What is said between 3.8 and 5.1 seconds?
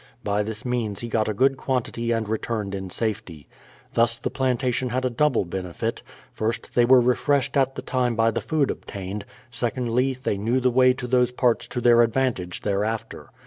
Thus the plantation had